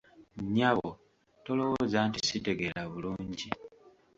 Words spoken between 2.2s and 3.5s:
sitegeera bulungi.